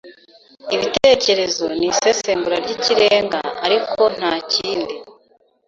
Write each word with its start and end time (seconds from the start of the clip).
ibitekerezo 0.75 1.65
nisesengura 1.79 2.57
ryikirenga 2.63 3.39
ariko 3.65 4.01
ntakindi 4.17 4.93